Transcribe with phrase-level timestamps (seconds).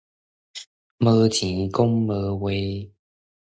[0.97, 2.91] 無錢講無話